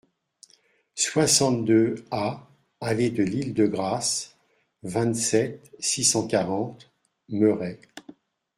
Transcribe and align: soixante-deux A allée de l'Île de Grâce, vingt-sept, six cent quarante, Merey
soixante-deux 0.95 1.93
A 2.09 2.47
allée 2.79 3.11
de 3.11 3.21
l'Île 3.21 3.53
de 3.53 3.67
Grâce, 3.67 4.35
vingt-sept, 4.81 5.69
six 5.77 6.03
cent 6.05 6.25
quarante, 6.27 6.89
Merey 7.29 7.77